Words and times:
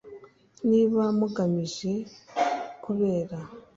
niba 0.69 1.03
mugamije 1.17 1.93
kubera 2.83 3.39